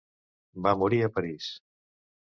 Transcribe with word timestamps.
Va 0.67 0.73
morir 0.85 1.03
a 1.05 1.13
París. 1.19 1.55